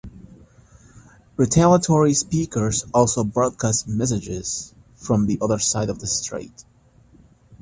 [1.37, 6.63] Retaliatory speakers also broadcast messages from the other side of the Strait.